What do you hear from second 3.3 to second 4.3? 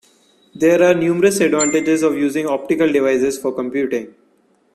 for computing.